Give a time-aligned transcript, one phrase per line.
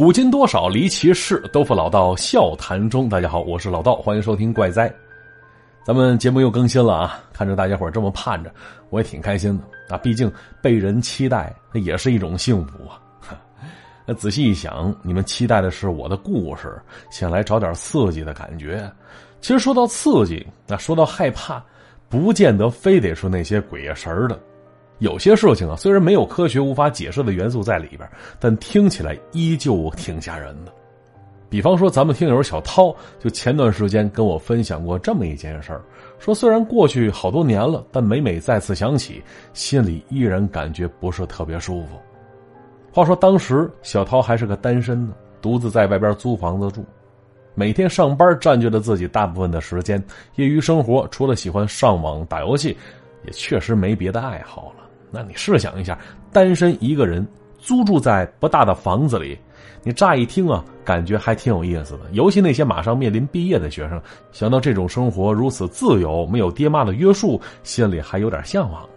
[0.00, 3.06] 古今多少离奇事，都付老道笑谈中。
[3.06, 4.90] 大家好，我是老道，欢迎收听怪哉。
[5.84, 7.22] 咱们节目又更新了啊！
[7.34, 8.50] 看着大家伙这么盼着，
[8.88, 9.98] 我也挺开心的啊。
[9.98, 10.32] 毕竟
[10.62, 12.98] 被人期待，那也是一种幸福啊。
[14.06, 16.80] 那仔细一想，你们期待的是我的故事，
[17.10, 18.90] 想来找点刺激的感觉。
[19.42, 21.62] 其实说到刺激，那说到害怕，
[22.08, 24.40] 不见得非得是那些鬼呀神的。
[25.00, 30.72] 有些事情啊，虽然没有科学无法解释的元素在里边，但听起来依旧挺吓人的。
[31.48, 35.82] 比方说，咱们听友小涛就前段时间跟我分享过这么一件事儿，
[36.20, 39.20] 说虽然过去好多年了，但每每再次想起，
[39.52, 41.98] 心里依然感觉不是特别舒服。
[42.92, 46.84] 话说当时小涛还是个单身呢，独自在外边租房子住，
[47.54, 50.00] 每天上班占据了自己大部分的时间，
[50.36, 52.76] 业余生活除了喜欢上网打游戏，
[53.24, 54.84] 也确实没别的爱好了。
[55.10, 55.98] 那你试想一下，
[56.32, 57.26] 单身一个人
[57.58, 59.38] 租住在不大的房子里，
[59.82, 62.00] 你乍一听啊，感觉还挺有意思的。
[62.12, 64.00] 尤其那些马上面临毕业的学生，
[64.32, 68.88] 想到这种生活如此自由，没有爹妈的约束，心里还有点向往。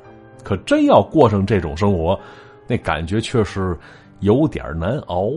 [0.43, 2.19] 可真要过上这种生活，
[2.67, 3.77] 那感觉却是
[4.19, 5.31] 有点难熬。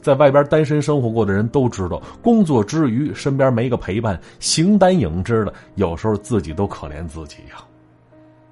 [0.00, 7.56] 在外边单身生活过的人都知道，工作之余身边没个陪伴，形单影只的，有时候自己都可怜自己呀。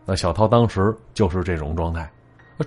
[0.05, 2.11] 那小涛当时就是这种状态，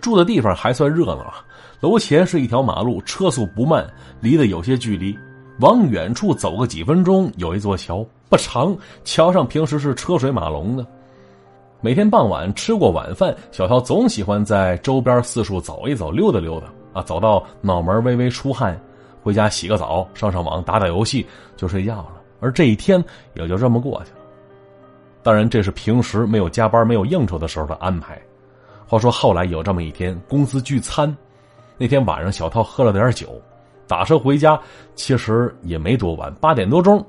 [0.02, 1.34] 住的地方还算热闹。
[1.82, 3.86] 楼前是一条马路，车速不慢，
[4.20, 5.18] 离得有些距离。
[5.60, 10.86] 往远处走个几分钟，有一座桥，不长，桥上平时是车水马龙的。
[11.82, 17.04] 每天傍晚吃过晚饭，小涛总喜欢在周边四处走一走，溜达溜达啊。
[17.04, 18.78] 走到脑门微微出汗，
[19.22, 21.26] 回家洗个澡，上上网，打打游戏，
[21.56, 22.22] 就睡觉了。
[22.40, 23.04] 而这一天
[23.36, 24.25] 也就这么过去了。
[25.26, 28.16] 当然，这是平时没有加班、没有应酬的时候的安排。
[28.86, 31.12] 话说后来有这么一天，公司聚餐，
[31.80, 33.42] 那天晚上小涛喝了点酒，
[33.88, 34.60] 打车回家，
[34.94, 37.04] 其实也没多晚，八点多钟。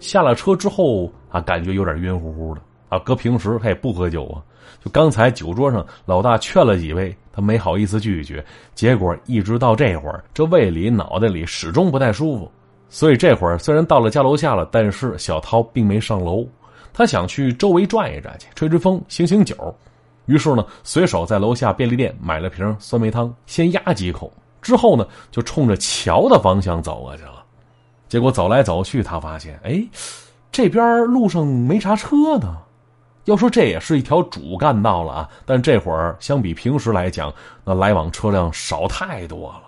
[0.00, 2.98] 下了车之后啊，感觉有点晕乎乎的啊。
[2.98, 4.42] 搁平时他也不喝酒啊，
[4.84, 8.44] 就刚才酒桌上老大劝了几位，他没好意思拒绝。
[8.74, 12.50] 结果一直到这会儿，这胃里、脑袋里始终不太舒服。
[12.88, 16.44] 所以这会儿虽然到了家楼下了，但是小涛并没上楼。
[16.92, 19.74] 他想去周围转一转去，吹吹风，醒醒酒。
[20.26, 24.32] 于是呢，随手在楼下便利店买了瓶酸梅汤，先压几口。
[24.62, 27.42] 之后呢，就冲着桥的方向走过去了。
[28.08, 29.82] 结果走来走去，他发现，哎，
[30.52, 32.58] 这边路上没啥车呢。
[33.24, 37.32] 要说这也是一条主干道了啊，但这会儿相比平时来讲，
[37.64, 39.62] 那来往车辆少太多了。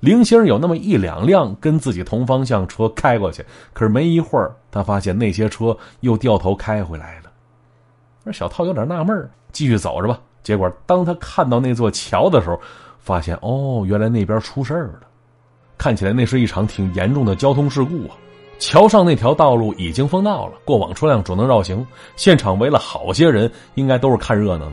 [0.00, 7.30] 零星有那么一两辆跟自己同方向车开过去，可是没一会儿，他发现那些车又掉头开回来了。
[8.24, 10.18] 而小涛有点纳闷继续走着吧。
[10.42, 12.58] 结果当他看到那座桥的时候，
[12.98, 15.00] 发现哦，原来那边出事儿了。
[15.76, 18.16] 看起来那是一场挺严重的交通事故啊！
[18.58, 21.86] 桥上那条道路已经封道了，过往车辆只能绕行。
[22.16, 24.72] 现场围了好些人，应该都是看热闹的。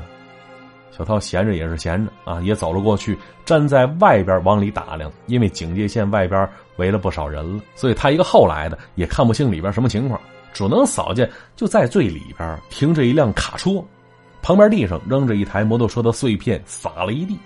[0.98, 3.16] 小涛闲着也是闲着啊，也走了过去，
[3.46, 5.12] 站在外边往里打量。
[5.28, 10.20] 因为警戒线外边围了不少人了，所以他一个后来的也看不清里边什么情况，
[10.54, 13.70] 只能扫见就在最里边停着一辆卡车，
[14.42, 17.38] 旁边地上扔着一台摩托车的碎片，撒了一地。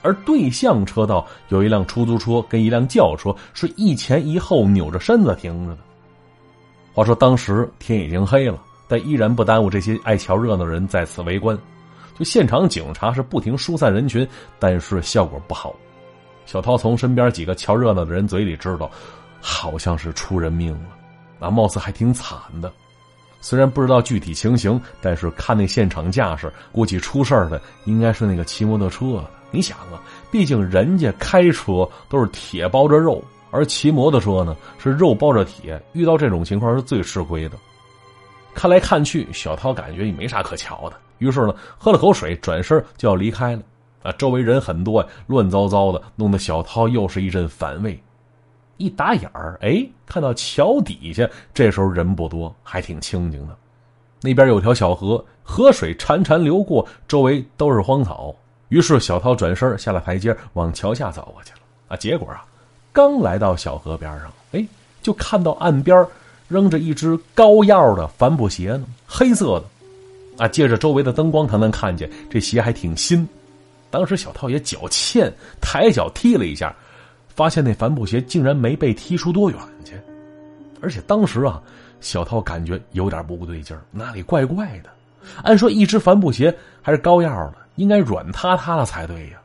[0.00, 5.78] 而对向车道有一辆出租车跟一辆轿车是一前一后扭着身子停着的。
[6.94, 8.58] 话说当时天已经黑了，
[8.88, 11.58] 但依然不耽误这些爱瞧热闹的人在此围观。
[12.18, 14.26] 就现场警察是不停疏散人群，
[14.58, 15.74] 但是效果不好。
[16.46, 18.90] 小涛从身边几个瞧热闹的人嘴里知道，
[19.40, 22.72] 好像是出人命了，啊，貌似还挺惨的。
[23.40, 29.30] 虽然不知道具体情形，但是看那现场架势，估计出事的应该是那个骑摩托车的。
[29.50, 37.56] 你想啊，毕竟人家开车都是铁包着肉，而骑摩托车呢是肉包着铁，遇到这种情况是最吃亏的。
[38.54, 40.96] 看来看去，小涛感觉也没啥可瞧的。
[41.18, 43.62] 于是呢，喝了口水，转身就要离开了。
[44.02, 48.00] 啊，周围人很多呀，乱糟糟的，弄得小涛又是一阵反胃。
[48.76, 53.56] 一打眼儿，哎，看到桥底下，这时候人不多，还挺清静的。
[54.20, 58.34] 那边有条小河，河水潺潺流过，周围都是荒草。
[58.68, 61.58] 于是小涛转身下了台阶，往桥下走过去了。
[61.88, 62.44] 啊，结果啊，
[62.92, 64.66] 刚来到小河边上，哎，
[65.02, 66.06] 就看到岸边
[66.46, 69.64] 扔着一只高腰的帆布鞋呢，黑色的。
[70.38, 70.46] 啊！
[70.48, 73.26] 借着周围的灯光，他能看见这鞋还挺新。
[73.90, 76.74] 当时小涛也脚欠，抬脚踢了一下，
[77.28, 79.94] 发现那帆布鞋竟然没被踢出多远去。
[80.82, 81.62] 而且当时啊，
[82.00, 84.90] 小涛感觉有点不对劲儿，哪里怪怪的。
[85.42, 89.38] 按说一只帆布鞋还是高腰的，应该软塌塌的才对呀，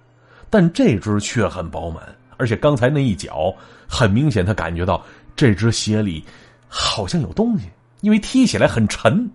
[0.50, 2.04] 但这只却很饱满，
[2.38, 3.54] 而且刚才那一脚，
[3.88, 5.02] 很明显他感觉到
[5.36, 6.24] 这只鞋里
[6.68, 7.68] 好像有东西，
[8.02, 9.30] 因为踢起来很沉。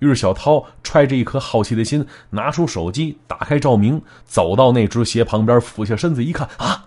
[0.00, 6.84] 于是小涛揣着一颗好奇的心，拿出手机，打开照明，走到那只鞋旁边，俯下身子一看，啊，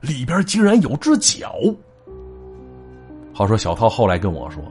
[0.00, 1.54] 里边竟然有只脚。
[3.34, 4.62] 话说小涛后来跟我说，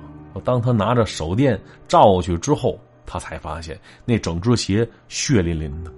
[0.43, 5.91] 当他拿着手电照去之后，他才发现那整只鞋血淋淋的。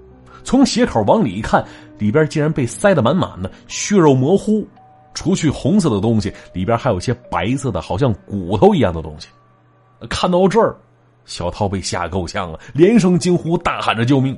[0.44, 1.66] 从鞋口往里一看，
[1.98, 4.66] 里边竟然被塞得满满的，血肉模糊。
[5.14, 9.28] 除去红色的东西，里边还有些白色的，好像骨头一样的东西。
[10.08, 10.78] 看到这儿，
[11.30, 14.38] 小涛被吓够呛了，连声惊呼，大喊着救命。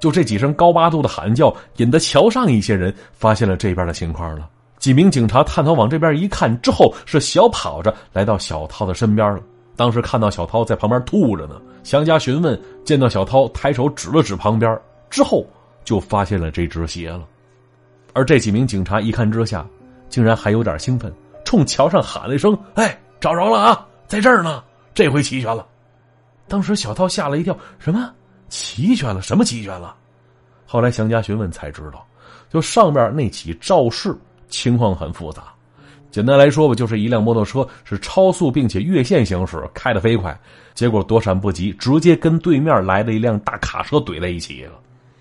[0.00, 4.48] 就这几声高八度的喊叫，引得桥上一些人发现了这边的情况了。
[4.78, 9.40] 几名警察探头往这边一看，之后是小跑着来到小涛的身边了。
[9.76, 15.46] 当时看到小涛在旁边吐着呢，详加询问，见到小涛抬手指了指旁边，之后
[15.84, 17.24] 就发现了这只鞋了。
[18.14, 19.66] 而这几名警察一看之下，
[20.08, 21.12] 竟然还有点兴奋，
[21.44, 24.64] 冲桥上喊了一声：“哎，找着了啊，在这儿呢！
[24.94, 25.66] 这回齐全了。”
[26.48, 28.12] 当时小涛吓了一跳：“什么
[28.48, 29.22] 齐全了？
[29.22, 29.94] 什么齐全了？”
[30.66, 32.04] 后来详加询问才知道，
[32.50, 34.16] 就上面那起肇事。
[34.50, 35.42] 情况很复杂，
[36.10, 40.34] 简单来说吧，就是一辆摩托车是超速并且越线行驶，开得飞快，
[40.72, 44.72] 结果躲闪不及，直接跟对面来的一辆大卡车怼在一起了。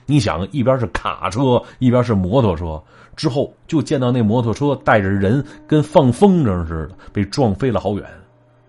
[0.06, 2.82] 你想，一边是卡车，一边是摩托车，
[3.18, 8.06] 之后就见到那摩托车带着人跟放风筝似的被撞飞了好远。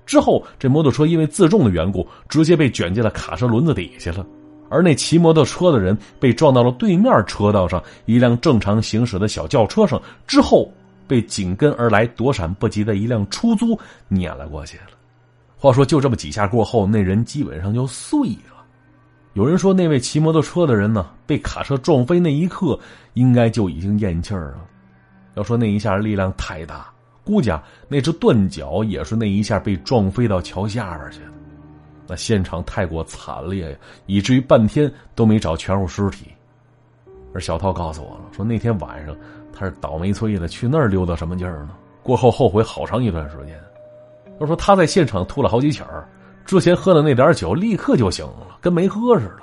[0.08, 4.26] 之后这摩托车因为自重的缘故，直接被卷进了卡车轮子底下了。
[4.70, 10.72] 而那骑摩托车的人被撞到了对面车道上一辆正常行驶的小轿车上，之后
[11.06, 13.78] 被紧跟而来躲闪不及的一辆出租
[14.08, 14.84] 碾了过去了。
[15.58, 18.64] 话说就这么几下过后，那人基本上就碎了。
[19.34, 22.78] 有人说，那位骑摩托车的人呢，被卡车撞飞那一刻，
[23.12, 24.64] 应该就已经咽气儿了。
[25.34, 26.90] 要说那一下力量太大，
[27.28, 31.26] 姑家，那只断脚也是那一下被撞飞到桥下边去的。
[32.06, 33.76] 那现场太过惨烈呀，
[34.06, 36.32] 以至于半天都没找全部尸体。
[37.34, 39.14] 而小涛告诉我了，说那天晚上
[39.52, 41.74] 他是倒霉催的，去那儿溜达什么劲儿呢？
[42.02, 43.60] 过后后悔好长一段时间。
[44.40, 46.08] 他说他在现场吐了好几起儿，
[46.46, 49.42] 之前喝的那点酒立刻就醒了，跟没喝似的。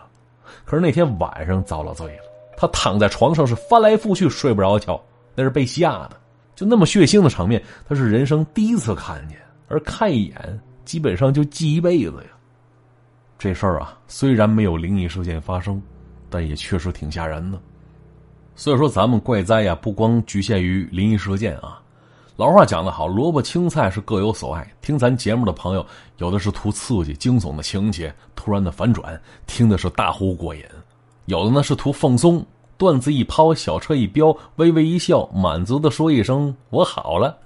[0.65, 2.23] 可是那天晚上遭了罪了，
[2.57, 4.99] 他躺在床上是翻来覆去睡不着觉，
[5.35, 6.17] 那是被吓的。
[6.55, 9.37] 就那么血腥的场面，他是人生第一次看见，
[9.67, 12.29] 而看一眼基本上就记一辈子呀。
[13.37, 15.81] 这事儿啊，虽然没有灵异事件发生，
[16.29, 17.59] 但也确实挺吓人的。
[18.55, 21.81] 所以说，咱们怪哉呀，不光局限于灵异事件啊。
[22.37, 24.65] 老话讲得好，萝卜青菜是各有所爱。
[24.81, 25.85] 听咱节目的朋友，
[26.17, 30.63] 有的是图刺激、惊悚的情节，突然的反转，听的是大呼过瘾；
[31.25, 32.45] 有的呢是图放松，
[32.77, 37.37] 段子一抛，小车一飙，微微一笑，满足的说一声“我好了”。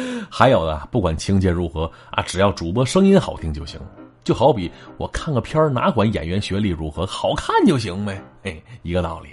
[0.30, 3.80] 还有的，不管情节如何啊，只要主播声音好听就行。
[4.22, 9.28] 就好比我看个片哪管演员学历如何，好看就行呗，嘿，一个道理。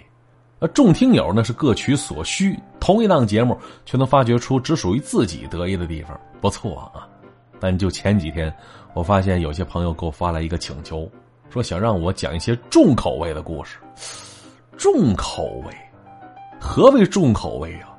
[0.59, 7.07] 那众听友呢是各取所需，同一档节目却能发掘出只属于自己得意的地方，不错啊。
[7.59, 8.53] 但就前几天，
[8.93, 11.09] 我发现有些朋友给我发来一个请求，
[11.49, 13.77] 说想让我讲一些重口味的故事。
[14.77, 15.73] 重口味，
[16.59, 17.89] 何为重口味啊？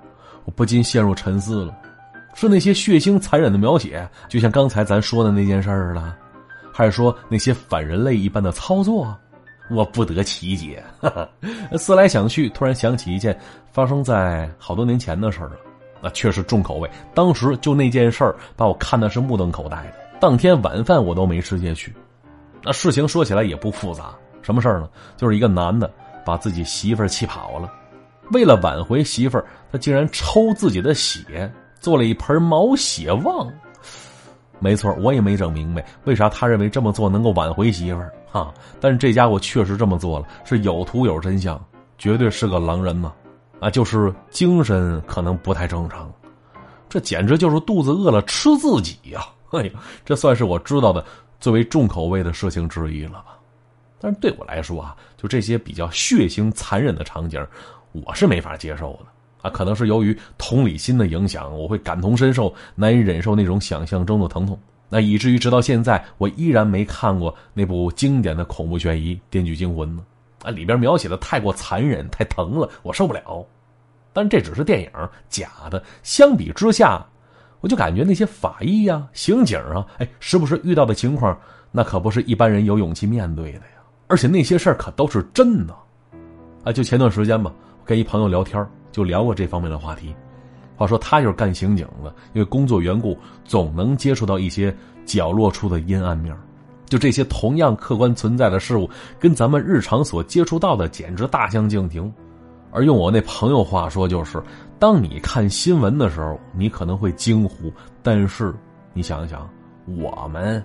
[0.45, 1.75] 我不禁陷入沉思了。
[2.35, 6.17] 是那些血腥残忍的描写，就像刚才咱说的那件事儿了。
[6.73, 9.17] 还是说那些反人类一般的操作，
[9.71, 10.83] 我不得其解。
[11.79, 13.39] 思来想去，突然想起一件
[13.71, 15.57] 发生在好多年前的事儿了。
[16.03, 19.95] 那确实重口味，当时就那件事儿把我看的是目瞪口呆的。
[20.21, 21.95] 当天晚饭我都没吃下去。
[22.63, 24.13] 那事情说起来也不复杂，
[24.43, 24.89] 什么事儿呢？
[25.17, 25.89] 就是一个男的
[26.25, 27.71] 把自己媳妇儿气跑了，
[28.31, 33.53] 为了挽回媳妇儿，他竟然抽自己的血，做了一盆毛血旺。
[34.61, 38.55] 没错，我也没整明白为啥他认为这么做能够挽回媳妇儿哈。
[38.81, 41.63] 但是这家伙确实这么做了，是有图有真相，
[41.99, 43.13] 绝对是个狼人嘛！
[43.61, 46.11] 啊，就是精神可能不太正常，
[46.89, 49.27] 这简直就是肚子饿了吃自己呀！
[49.51, 49.73] 哎呀，
[50.05, 51.05] 这算是我知道的
[51.41, 53.39] 最为重口味的事情之一了吧？
[54.01, 57.45] 但是对我来说啊，就这些比较血腥残忍的场景，
[57.93, 59.07] 我是没法接受的。
[59.43, 64.59] 啊，可能是由于同理心的影响，我会感同身受，难以忍受那种想象中的疼痛，
[64.89, 70.03] 那以至于直到现在，我依然没看过那部经典的恐怖悬疑《电锯惊魂》呢。
[70.43, 73.47] 啊，里边描写的太过残忍，太疼了，我受不了。
[74.13, 74.91] 但这只是电影，
[75.29, 75.83] 假的。
[76.03, 77.05] 相比之下，
[77.61, 81.39] 我就感觉那些法医呀、刑警啊，哎，时不时遇到的情况，
[81.71, 83.74] 那可不是一般人有勇气面对的呀。
[84.07, 85.75] 而且那些事儿可都是真的。
[86.63, 87.53] 啊，就前段时间吧，
[87.85, 90.15] 跟一朋友聊天就聊过这方面的话题。
[90.77, 96.37] 话说他就是干刑警的，因为工作缘故，总能接触到一些角落处的阴暗面。
[96.87, 102.13] 就这些同样客观存在的事物，跟咱们日常所接触到的简直大相径庭。
[102.71, 104.43] 而用我那朋友话说，就是
[104.79, 108.53] 当你看新闻的时候，你可能会惊呼，但是
[108.93, 109.49] 你想一想，
[109.87, 110.63] 我们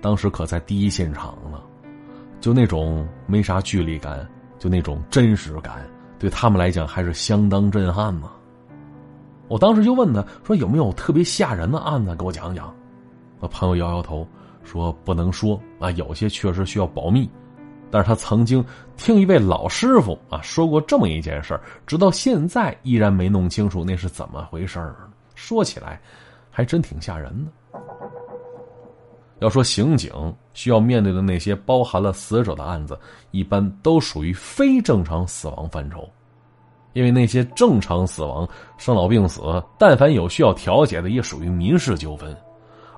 [0.00, 1.60] 当时可在第一现场呢，
[2.40, 4.26] 就那种没啥距离感，
[4.58, 5.86] 就那种真实感，
[6.18, 8.30] 对他们来讲还是相当震撼呢。
[9.48, 12.74] 我当时就问他说：“有没有特别吓人的案子给我讲讲？”
[13.40, 14.26] 我朋友摇摇头
[14.62, 17.28] 说：“不能说啊，有些确实需要保密。”
[17.90, 18.64] 但是他曾经
[18.96, 24.94] 听一位老师傅啊说过这么一件事直到现在依然没弄清楚那是怎么回事儿。
[25.34, 26.00] 说起来，
[26.50, 27.80] 还真挺吓人的。
[29.40, 30.12] 要说刑警
[30.54, 32.98] 需要面对的那些包含了死者的案子，
[33.30, 36.08] 一般都属于非正常死亡范畴，
[36.92, 39.40] 因为那些正常死亡、生老病死，
[39.78, 42.36] 但凡有需要调解的，也属于民事纠纷。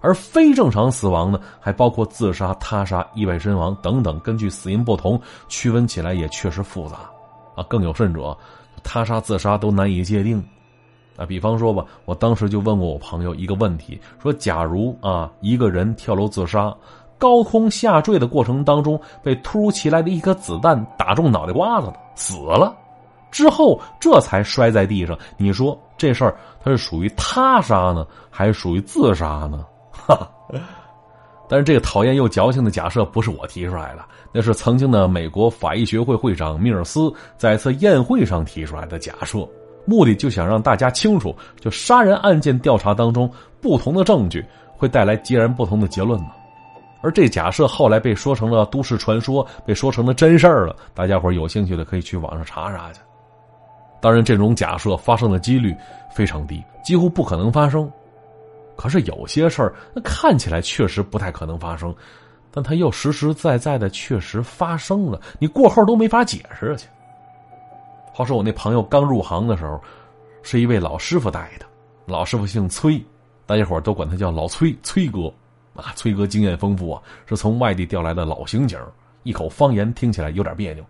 [0.01, 4.19] 而非正常死亡呢，还包括自杀、他杀、意外身亡等等。
[4.19, 7.09] 根据死因不同，区分起来也确实复杂，
[7.55, 8.37] 啊，更有甚者，
[8.83, 10.45] 他杀、自杀都难以界定。
[11.17, 16.75] 啊，比方说吧，我当时就问过我朋友一个问题：说，假如啊，一个人跳楼自杀，
[17.19, 22.75] 高空下坠的过程当中被突如其来的一颗子弹打中脑袋瓜子了，死了，
[23.31, 29.65] 之后这才摔在地上，你说这事儿他是属于他杀呢，还是属于自杀呢？
[29.93, 30.29] 哈，
[31.49, 39.47] 但是这个讨厌又矫情的假设不是我提出来的，那是曾经的美国法医学会会长米尔斯在一次宴会上提出来的假设，
[39.85, 44.45] 目的就想让大家清楚，就杀人案件调查当中不同的证据
[44.77, 46.29] 会带来截然不同的结论呢。
[47.03, 50.77] 而这假设后来被说成了都市传说，被说成了真事儿了。
[50.95, 53.01] 大家伙有兴趣的可以去网上查查去。
[54.01, 55.75] 当然，这种假设发生的几率
[56.15, 57.91] 非常低，几乎不可能发生。
[58.77, 61.95] 可是有些事儿，那看起来确实不太可能发生，
[62.51, 66.87] 但它又实实在在的确实发生了，你过后都没法解释去。
[68.15, 69.81] 话说我那朋友刚入行的时候，
[70.43, 71.65] 是一位老师傅带的，
[72.05, 73.03] 老师傅姓崔，
[73.47, 75.33] 大家伙都管他叫老崔，崔哥
[75.75, 78.79] 啊，崔哥经验丰富啊，是从外地调来的老刑警，
[79.23, 80.85] 一口方言听起来有点别扭。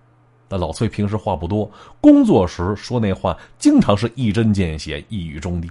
[0.48, 5.68] 那老崔平时话不多，工作时说那话经常是一针见血，一语中的。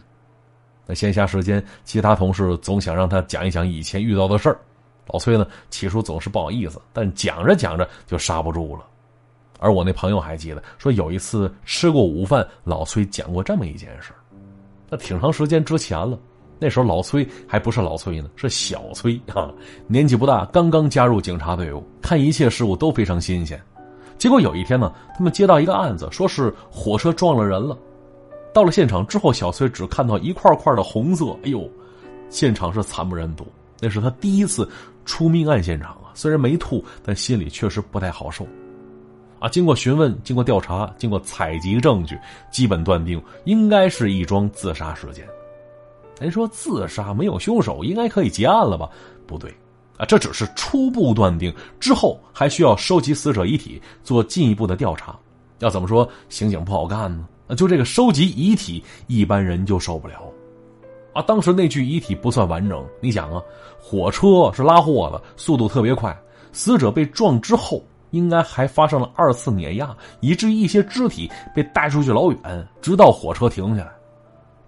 [0.85, 4.57] 那闲暇时间，其他同事总想让他讲一讲以前遇到的事儿。
[5.07, 8.85] 老崔呢，起初总是不好意思，但讲着讲着就刹不住了。
[9.61, 14.11] 而我那朋友还记得，说有一次吃过午饭，老崔讲过这么一件事
[14.89, 16.17] 那挺长时间之前了，
[16.57, 19.51] 那时候老崔还不是老崔呢，是小崔啊，
[19.85, 23.61] 年纪不大，刚刚加入警察队伍，看一切事物都非常新鲜。
[24.17, 27.77] 结果有一天呢，他们接到一个案子，说是火车撞了人了。
[28.53, 31.37] 到了现场之后，小崔只看到一块块的红色。
[31.43, 31.69] 哎呦，
[32.29, 33.45] 现场是惨不忍睹。
[33.79, 34.67] 那是他第一次
[35.05, 36.11] 出命案现场啊！
[36.13, 38.45] 虽然没吐，但心里确实不太好受。
[39.41, 42.15] 啊，经过询问、经过调查、经过采集证据，
[42.51, 45.27] 基本断定应该是一桩自杀事件。
[46.19, 48.87] 人说自杀没有凶手，应该可以结案了吧？
[49.25, 49.51] 不对，
[49.97, 55.17] 啊，这只是初步断定，之后还需要收集死者遗体，做进一步的调查。
[55.57, 57.27] 要怎么说，刑警不好干呢？
[57.57, 60.23] 就这个收集遗体，一般人就受不了，
[61.13, 61.21] 啊！
[61.23, 63.41] 当时那具遗体不算完整，你想啊，
[63.81, 66.15] 火车是拉货的，速度特别快，
[66.53, 73.91] 死者被撞之后，应该还发生了二次碾压，以至于一些肢体被带出去老远，直到火车停下来，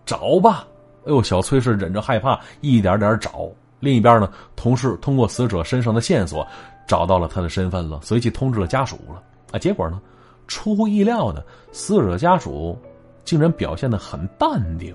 [0.05, 0.65] 找吧！
[1.05, 3.47] 哎呦，小崔是忍着害怕，一点点找。
[3.79, 6.47] 另一边呢，同事通过死者身上的线索，
[6.87, 9.21] 找到了他的身份了，随即通知了家属了。
[9.51, 10.01] 啊，结果呢？
[10.47, 12.77] 出乎意料的，死者家属
[13.23, 14.93] 竟然表现的很淡定，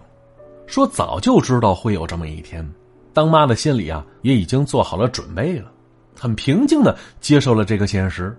[0.66, 2.66] 说早就知道会有这么一天。
[3.14, 5.70] 当妈的心里啊，也已经做好了准备了，
[6.18, 8.36] 很平静的接受了这个现实。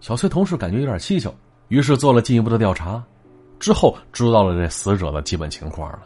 [0.00, 1.34] 小崔同事感觉有点蹊跷，
[1.68, 3.02] 于是做了进一步的调查，
[3.58, 6.00] 之后知道了这死者的基本情况了。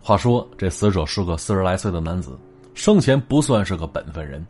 [0.00, 2.36] 话说，这死者是个四十来岁的男子，
[2.74, 4.44] 生前不算是个本分人，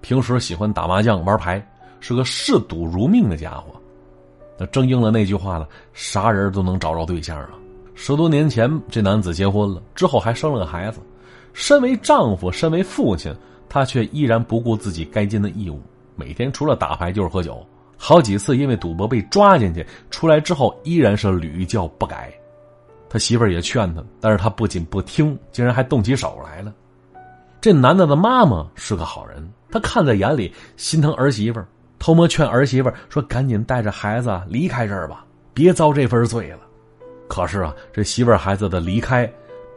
[0.00, 1.64] 平时喜欢打麻将、玩牌，
[2.00, 3.80] 是个嗜赌如命的家伙。
[4.58, 7.50] 那正应了那句话了，啥人都能找着对象啊！
[7.94, 11.00] 十多年前，这男子结婚了，之后还生了个孩子。
[11.52, 13.34] 身为丈夫，身为父亲，
[13.70, 15.80] 他却依然不顾自己该尽的义务，
[16.14, 17.64] 每天除了打牌就是喝酒。
[17.96, 22.32] 好几次因为赌博被抓进去，出来之后依然是屡教不改。
[23.08, 26.72] 他媳妇儿也劝他，但是他不仅不听，竟然还动起手来了。
[27.60, 31.68] 这男的的妈妈是个好人，他看在眼里，心疼儿媳妇儿。
[31.98, 36.60] 偷摸劝儿媳妇说：“赶紧带着孩子离开这儿吧，别遭这份罪了。”
[37.28, 39.30] 可是啊，这媳妇儿孩子的离开，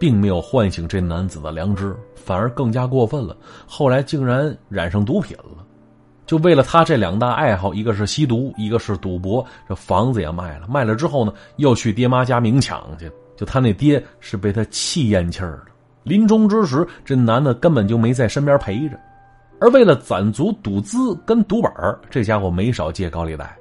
[0.03, 3.33] 并没有唤醒这男子的良知，反而更加过分了。
[3.65, 5.65] 后来竟然染上毒品了，
[6.25, 10.67] 就为了他这两大爱好，一个是吸毒，一个是赌博，这房子也卖了。
[10.67, 13.09] 卖了之后呢，又去爹妈家明抢去。
[13.37, 15.71] 就他那爹是被他气咽气儿的。
[16.03, 18.99] 临终之时，这男的根本就没在身边陪着，
[19.61, 21.71] 而为了攒足赌资跟赌本
[22.09, 23.55] 这家伙没少借高利贷。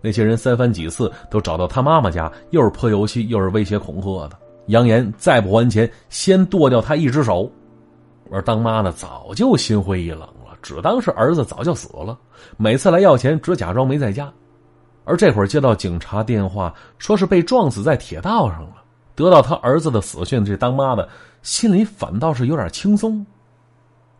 [0.00, 4.38] 那些人三番几次都找到他妈妈家，又是泼油漆，又是威胁恐吓的，
[4.70, 7.50] 扬言再不还钱，先剁掉他一只手。
[8.32, 12.18] 而当妈的早就心灰意冷了，只当是儿子早就死了。
[12.56, 14.32] 每次来要钱，只假装没在家。
[15.04, 18.82] 而这会儿接到警察电话，说是被撞死在铁道上了。
[19.16, 21.08] 得到他儿子的死讯，这当妈的
[21.42, 23.24] 心里反倒是有点轻松。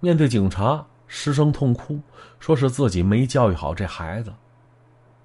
[0.01, 2.01] 面对警察，失声痛哭，
[2.41, 4.33] 说是自己没教育好这孩子。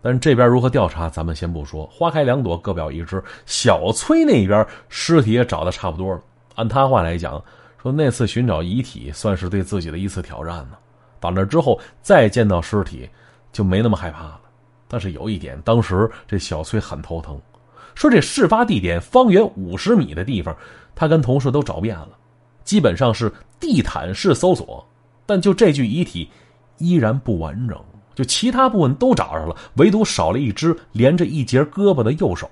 [0.05, 1.83] 但是这边如何调查，咱们先不说。
[1.87, 3.19] 花开两朵，各表一枝。
[3.47, 6.21] 小崔那边尸体也找的差不多了。
[6.53, 7.43] 按他话来讲，
[7.81, 10.77] 说那次寻找遗体算是对自己的一次挑战呢。
[11.19, 13.09] 到那之后再见到尸体，
[13.51, 14.41] 就没那么害怕了。
[14.87, 17.41] 但是有一点，当时这小崔很头疼，
[17.95, 20.55] 说这事发地点方圆五十米的地方，
[20.93, 22.09] 他跟同事都找遍了，
[22.63, 24.87] 基本上是地毯式搜索，
[25.25, 26.29] 但就这具遗体
[26.77, 27.75] 依然不完整。
[28.15, 32.49] 就其他部分都找着了，唯独少了一只连着一截胳膊的右手。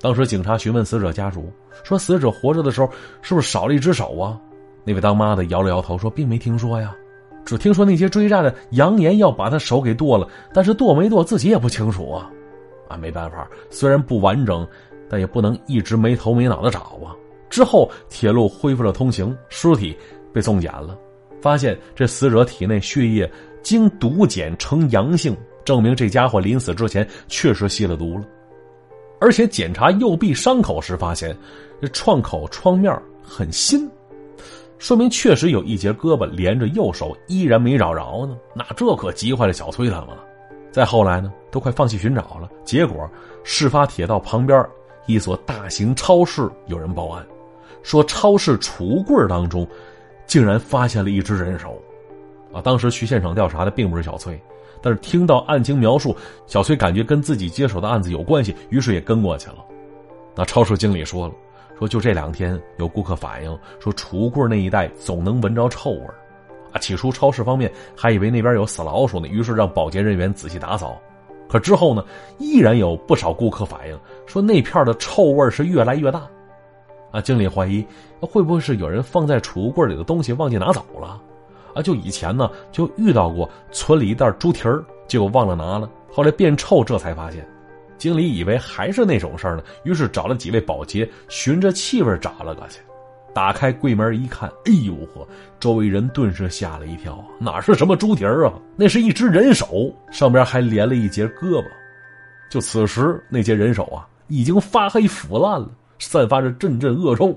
[0.00, 1.50] 当时警察询问死者家属
[1.84, 2.90] 说：“死者活着的时候
[3.22, 4.36] 是不是少了一只手啊？”
[4.84, 6.92] 那位当妈的摇了摇头说：“并没听说呀，
[7.44, 12.28] 只听说那些追债的扬言要把他手给剁了，但是剁没剁自己也不清楚啊。”
[12.90, 14.66] 啊，没办法，虽然不完整，
[15.08, 17.14] 但也不能一直没头没脑的找啊。
[17.48, 19.96] 之后铁路恢复了通行，尸体
[20.32, 20.98] 被送检了，
[21.40, 23.30] 发现这死者体内血液。
[23.62, 28.24] 经毒检呈阳性，证明这家伙临死之前确实吸了毒了。
[29.20, 31.36] 而且检查右臂伤口时发现，
[31.80, 33.88] 这创口创面很新，
[34.78, 38.36] 说明确实有一节胳膊连着右手依然没找着呢。
[38.52, 40.24] 那这可急坏了小崔他们了。
[40.72, 42.48] 再后来呢，都快放弃寻找了。
[42.64, 43.08] 结果，
[43.44, 44.66] 事发铁道旁边
[45.06, 47.24] 一所大型超市有人报案，
[47.82, 49.64] 说超市储物柜当中
[50.26, 51.80] 竟然发现了一只人手。
[52.52, 54.40] 啊，当时去现场调查的并不是小崔，
[54.80, 56.14] 但是听到案情描述，
[56.46, 59.64] 小崔感觉跟自己接手的案子有关系，于是也跟过去了。
[60.34, 61.34] 那超市经理说了，
[61.78, 66.06] 说就这两天有顾客反映说储物柜那一带总能闻着臭味
[66.72, 71.00] 啊，起初超市方面还以为那边有死老鼠呢，于是让保洁人员仔细打扫。
[71.48, 72.02] 可之后呢，
[72.38, 76.26] 依然有不少顾客反映说那片的臭味是越来越大。
[77.10, 77.84] 啊，经理怀疑
[78.20, 81.20] 会不会是有人放在储物柜里的东西忘记拿走了。
[81.74, 87.46] 啊，就以前呢，就遇到过存了一袋猪蹄儿，结果忘了拿了，后来变臭，这才发现。
[87.98, 92.80] 经理以为还是那种事儿呢，于是找了几位保洁，循着气味找了过去。
[93.34, 95.26] 打开柜门一看，哎呦呵，
[95.58, 98.52] 周围人顿时吓了一跳啊，哪是什么猪蹄儿啊？
[98.76, 101.64] 那是一只人手，上边还连了一截胳膊。
[102.50, 107.34] 就此时，那截人手啊，已经发黑腐烂了，散发着阵阵恶臭。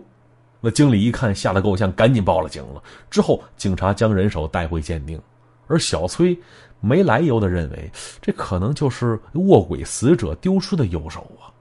[0.66, 2.82] 那经理一看，吓得够呛，赶紧报了警了。
[3.08, 5.22] 之后，警察将人手带回鉴定，
[5.68, 6.36] 而小崔
[6.80, 11.54] 没来由的认为，这可能就是卧轨死者丢失的右手啊！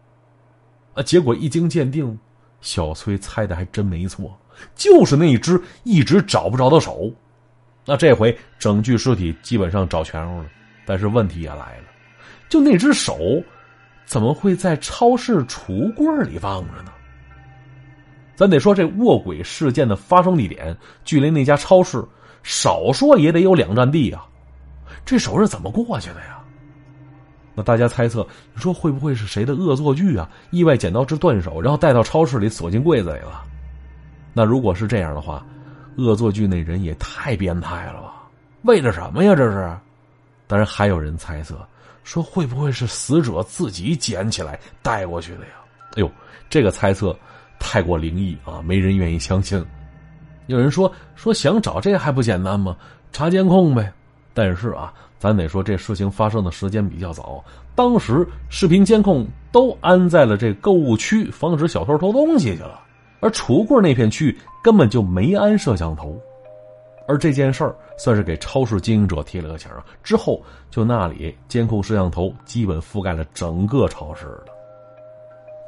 [0.95, 2.19] 啊，结果一经鉴定，
[2.63, 4.35] 小崔猜的还真没错，
[4.75, 7.13] 就是那一只一直找不着的手。
[7.85, 10.47] 那这回整具尸体基本上找全了，
[10.87, 11.85] 但是问题也来了，
[12.49, 13.19] 就那只手，
[14.07, 16.91] 怎么会在超市橱柜里放着呢？
[18.37, 22.05] 咱得说，这卧轨事件的发生地点距离那家超市
[22.43, 24.27] 少说也得有两站地啊！
[25.05, 26.43] 这手是怎么过去的呀？
[27.55, 30.29] 那大家猜测，你说会不会是谁的恶作剧啊？
[30.51, 33.45] 意外捡到这断手，然后带到超市里锁进柜子里了？
[34.33, 35.47] 那如果是这样的话，
[35.97, 38.15] 恶作剧那人也太变态了吧？
[38.63, 39.35] 为了什么呀？
[39.37, 39.73] 这是？
[40.49, 41.67] 当然还有人猜测
[42.03, 45.53] 说，会不会是死者自己捡起来带过去的呀？
[45.93, 46.11] 哎呦，
[46.51, 47.17] 这个猜测。
[47.59, 49.65] 太过灵异啊，没人愿意相信。
[50.47, 52.77] 有人说说想找这还不简单吗？
[53.13, 53.93] 查监控呗。
[54.37, 57.43] 但是啊，咱得说这事情发生的时间比较早，
[57.75, 62.81] 当时视频监控都安在了这购物区，防止小偷偷东西去了。
[63.21, 66.21] 而橱柜那片区域根本就没安摄像头。
[67.07, 69.71] 而这件事儿算是给超市经营者提了个醒。
[70.03, 74.54] 之后就那里监控摄像头基本覆盖了整个超市的。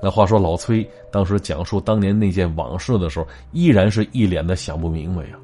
[0.03, 5.37] 那话说，老崔当时讲述当年那件往事的时候，依然是一脸的想不明白呀。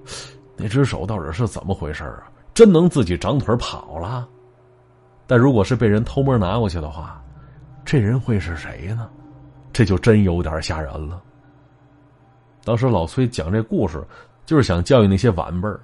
[0.56, 2.30] 那只手到底是怎么回事啊？
[2.52, 4.28] 真能自己长腿跑了？
[5.26, 7.22] 但如果是被人偷摸拿过去的话，
[7.84, 9.08] 这人会是谁呢？
[9.72, 11.22] 这就真有点吓人了。
[12.62, 14.04] 当时老崔讲这故事，
[14.44, 15.80] 就是想教育那些晚辈儿，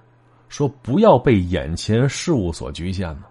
[0.51, 3.23] 说不要被眼前事物所局限呢。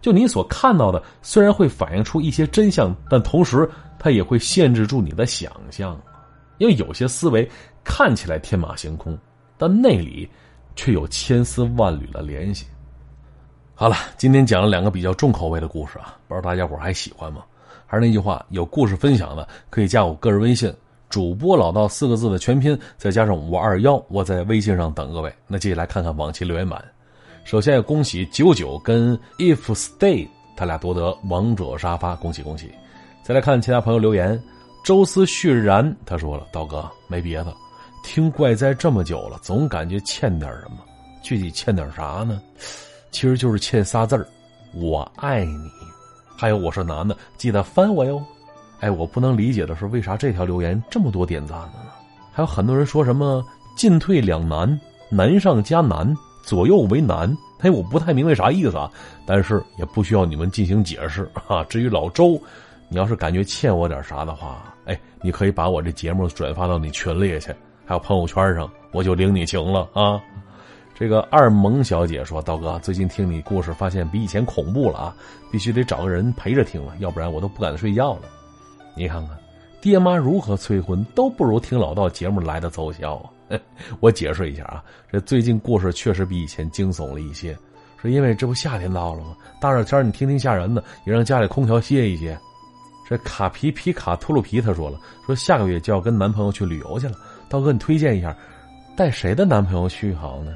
[0.00, 6.00] 就你所看到的，虽然会反映出一些真相，但同时它也会限制住你的想象，
[6.58, 7.48] 因为有些思维
[7.84, 9.18] 看起来天马行空，
[9.58, 10.28] 但内里
[10.74, 12.66] 却有千丝万缕的联系。
[13.74, 17.42] 好了，今天讲了两个比较重口味的故事啊，不知道大家伙还喜欢吗？
[17.86, 20.72] 还是那句话，有故事分享的可以加我个人微信，
[21.08, 25.34] 主播老道四个字的全拼，再加上五二幺，我在微信上等各位。
[25.46, 26.82] 那接下来看看往期留言板。
[27.50, 32.70] 首先要恭喜九九跟 If Stay 他俩夺得王者沙发，恭喜恭喜！
[33.24, 34.40] 再来看其他朋友留言，
[34.84, 37.52] 周思旭然他说了：“道哥没别的，
[38.04, 40.76] 听怪哉这么久了，总感觉欠点什么，
[41.24, 42.40] 具体欠点啥呢？”
[43.10, 44.24] 其实就是欠仨字儿，
[44.72, 45.68] 我爱你。
[46.36, 48.22] 还有我是男的，记得翻我哟。
[48.78, 51.90] 哎，我不能理解的是，为啥这条留言这么多点赞的呢？
[52.30, 53.44] 还有很多人说什么
[53.76, 57.36] 进退两难，难上加难，左右为难。
[57.60, 58.90] 哎，我不太明白啥意思啊。
[59.26, 61.62] 但是也不需要你们进行解释 啊。
[61.64, 62.40] 至于老周，
[62.88, 70.20] 你要是感觉欠我点啥的话，哎，你可以把我这节目转发到你群里去，还有朋友圈上，我就领你情了啊。
[70.94, 75.16] 这个二萌小姐说：“道哥，最近听你故事，发现比以前恐怖了啊！
[75.50, 78.22] 必须得找个人陪着听了，要不然我都不敢睡觉了。
[78.94, 79.38] 你看看，
[79.80, 83.30] 爹妈如何催婚，都不如听老道节目来的奏效啊！
[84.00, 87.56] 我解释一下啊，这最近故事确实比以前惊悚了一些，
[88.00, 89.36] 是因为这不夏天到了吗？
[89.60, 92.38] 大热天你听听吓人的，也让家里空调歇一歇。
[93.08, 97.14] 这卡皮皮卡秃噜皮他说了，说下个月就要跟男朋友去旅游去了，
[97.48, 98.36] 道哥你推荐一下，
[98.96, 100.54] 带谁的男朋友去好呢？”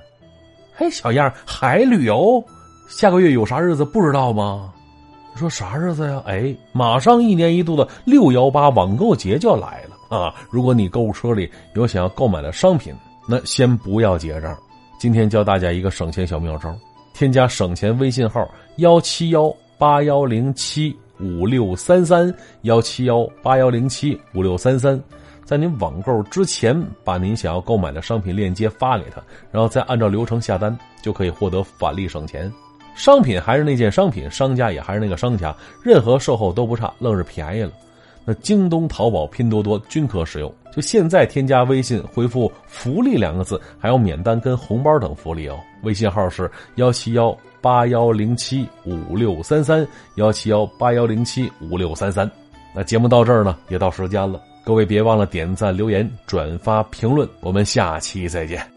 [0.76, 2.42] 嘿，小样还旅游？
[2.88, 4.72] 下个月有啥日子不知道吗？
[5.34, 6.22] 说啥日子呀？
[6.26, 10.34] 哎，马上一年一度的六幺八网购节就要来了啊！
[10.50, 12.94] 如果你购物车里有想要购买的商品，
[13.28, 14.56] 那先不要结账。
[14.98, 16.74] 今天教大家一个省钱小妙招：
[17.12, 25.00] 添加省钱微信号幺七幺八幺零七五六三三幺七幺八幺零七五六三三。
[25.44, 26.74] 在您网购之前，
[27.04, 29.22] 把您想要购买的商品链接发给他，
[29.52, 32.50] 然后再按照流程下单，就可以获得返利省钱。
[32.94, 37.70] 商品还是那件商品，商家也还是那个商家，任何售后都不差，愣是便宜了。
[38.24, 40.52] 那京东、淘宝、拼多多均可使用。
[40.74, 45.58] 就现在添加微信，回复“福利”两个字，还有免单跟红包等福利哦。
[45.82, 52.28] 微信号是幺七幺八幺零七五六三三幺七幺八幺零七五六三三。
[52.74, 54.40] 那节目到这儿呢，也到时间了。
[54.64, 58.73] 各位别忘了点赞、留言、转发、评论，我们下期再见。